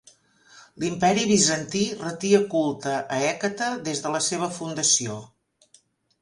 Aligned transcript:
L'Imperi 0.83 1.25
Bizantí 1.31 1.81
retia 1.99 2.39
culte 2.55 2.95
a 3.19 3.21
Hècate 3.27 3.69
des 3.89 4.03
de 4.07 4.15
la 4.17 4.23
seva 4.31 4.49
fundació. 4.57 5.21